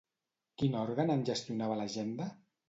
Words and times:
Quin 0.61 0.77
òrgan 0.83 1.13
en 1.17 1.27
gestionava 1.29 1.79
l'agenda? 1.83 2.29